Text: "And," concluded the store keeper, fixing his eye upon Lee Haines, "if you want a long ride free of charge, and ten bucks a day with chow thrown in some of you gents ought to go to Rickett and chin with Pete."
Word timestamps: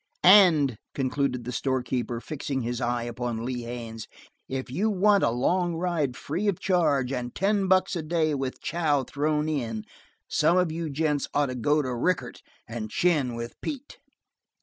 "And," 0.23 0.77
concluded 0.95 1.43
the 1.43 1.51
store 1.51 1.83
keeper, 1.83 2.19
fixing 2.19 2.61
his 2.61 2.81
eye 2.81 3.03
upon 3.03 3.45
Lee 3.45 3.61
Haines, 3.61 4.07
"if 4.49 4.71
you 4.71 4.89
want 4.89 5.23
a 5.23 5.29
long 5.29 5.75
ride 5.75 6.17
free 6.17 6.47
of 6.47 6.59
charge, 6.59 7.11
and 7.13 7.35
ten 7.35 7.67
bucks 7.67 7.95
a 7.95 8.01
day 8.01 8.33
with 8.33 8.59
chow 8.61 9.03
thrown 9.03 9.47
in 9.47 9.83
some 10.27 10.57
of 10.57 10.71
you 10.71 10.89
gents 10.89 11.27
ought 11.35 11.49
to 11.49 11.55
go 11.55 11.83
to 11.83 11.93
Rickett 11.93 12.41
and 12.67 12.89
chin 12.89 13.35
with 13.35 13.53
Pete." 13.61 13.99